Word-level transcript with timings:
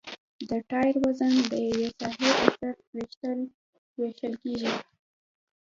د 0.49 0.51
ټایر 0.69 0.95
وزن 1.03 1.33
د 1.51 1.53
یوې 1.67 1.87
ساحې 1.99 2.29
په 2.39 2.47
سر 3.19 3.35
ویشل 3.97 4.33
کیږي 4.43 4.71